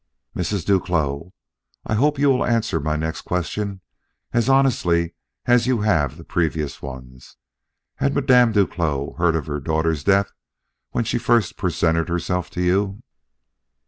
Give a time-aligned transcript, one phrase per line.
[0.35, 0.65] "Mrs.
[0.65, 1.29] Duclos,
[1.85, 3.81] I hope you will answer my next question
[4.33, 5.13] as honestly
[5.45, 7.35] as you have the previous ones.
[7.97, 10.31] Had Madame Duclos heard of her daughter's death
[10.89, 13.03] when she first presented herself to you?"